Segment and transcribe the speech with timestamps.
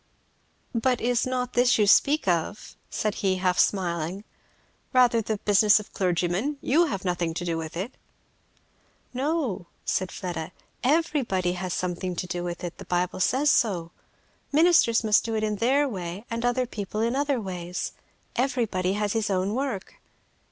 [0.73, 4.23] "But is not this you speak of," said he, half smiling,
[4.93, 6.57] "rather the business of clergymen?
[6.59, 7.93] you have nothing to do with it?"
[9.13, 10.53] "No," said Fleda,
[10.83, 13.91] "everybody has something to do with it, the Bible says so;
[14.51, 17.91] ministers must do it in their way and other people in other ways;
[18.35, 19.99] everybody has his own work.